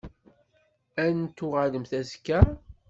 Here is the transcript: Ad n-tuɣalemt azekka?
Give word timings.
Ad 1.03 1.11
n-tuɣalemt 1.19 1.91
azekka? 1.99 2.39